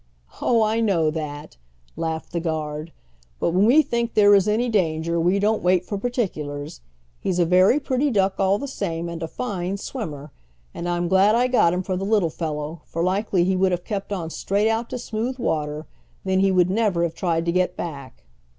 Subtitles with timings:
[0.41, 1.57] "Oh, I know that,"
[1.95, 2.91] laughed the guard.
[3.39, 6.81] "But when we think there is any danger we don't wait for particulars.
[7.19, 10.31] He's a very pretty duck all the same, and a fine swimmer,
[10.73, 13.83] and I'm glad I got him for the little fellow, for likely he would have
[13.85, 15.85] kept on straight out to smooth water.
[16.23, 18.23] Then he would never have tried to get back."